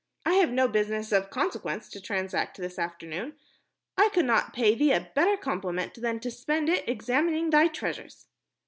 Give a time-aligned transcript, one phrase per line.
[0.25, 3.35] "I have no business of consequence to transact this afternoon.
[3.99, 8.25] I could not pay thee a better compliment than to spend it examining thy treasures."